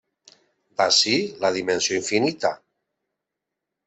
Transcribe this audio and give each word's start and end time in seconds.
D'ací 0.77 1.11
la 1.43 1.51
dimensió 1.57 1.99
infinita. 1.99 2.51